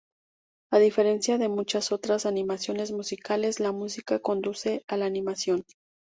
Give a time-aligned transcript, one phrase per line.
[0.71, 5.63] A diferencia de muchas otras animaciones musicales, la música conduce a la animación.